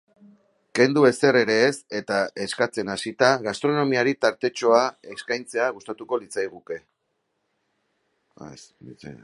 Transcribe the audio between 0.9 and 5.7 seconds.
ezer ere ez eta eskatzen hasita, gastronomiari tartetxoa eskaintzea